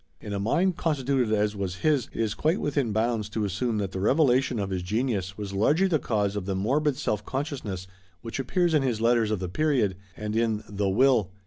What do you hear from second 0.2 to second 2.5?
a mind constituted as was his, it is